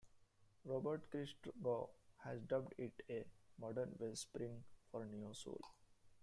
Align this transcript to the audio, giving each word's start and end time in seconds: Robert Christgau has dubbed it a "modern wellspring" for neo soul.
Robert 0.65 1.11
Christgau 1.11 1.91
has 2.23 2.41
dubbed 2.47 2.73
it 2.79 3.03
a 3.07 3.23
"modern 3.59 3.95
wellspring" 3.99 4.63
for 4.91 5.05
neo 5.05 5.31
soul. 5.33 5.61